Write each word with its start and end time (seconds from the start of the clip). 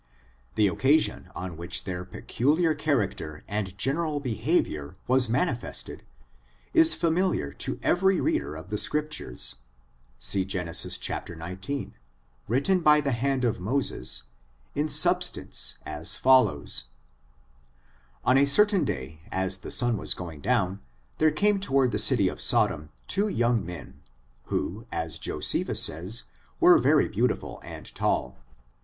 The 0.55 0.65
occasion 0.67 1.29
on 1.35 1.55
which 1.57 1.83
their 1.83 2.03
pe 2.05 2.21
culiar 2.23 2.75
character 2.75 3.43
and 3.47 3.77
general 3.77 4.19
behavior 4.19 4.95
was 5.05 5.29
manifested, 5.29 6.01
is 6.73 6.95
familiar 6.95 7.53
to 7.61 7.79
every 7.83 8.19
reader 8.19 8.55
of 8.55 8.71
the 8.71 8.79
Scriptures; 8.79 9.57
see 10.17 10.43
Gen. 10.43 10.65
xix, 10.73 11.11
written 12.47 12.79
by 12.79 12.99
the 12.99 13.11
hand 13.11 13.45
of 13.45 13.59
Moses, 13.59 14.23
in 14.73 14.89
substance 14.89 15.77
as 15.85 16.15
follows: 16.15 16.85
On 18.25 18.39
a 18.39 18.47
certain 18.47 18.83
day, 18.83 19.21
as 19.31 19.59
the 19.59 19.69
sun 19.69 19.97
was 19.97 20.15
going 20.15 20.41
down, 20.41 20.79
there 21.19 21.29
came 21.29 21.59
toward 21.59 21.91
the 21.91 21.99
city 21.99 22.27
of 22.27 22.41
Sodom 22.41 22.89
two 23.07 23.27
young 23.27 23.63
men, 23.63 24.01
who, 24.45 24.87
as 24.91 25.19
Josephus 25.19 25.83
says, 25.83 26.23
were 26.59 26.79
very 26.79 27.07
beautiful 27.07 27.61
and 27.63 27.93
tall. 27.93 28.39